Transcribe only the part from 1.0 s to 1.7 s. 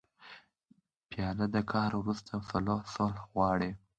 پیاله د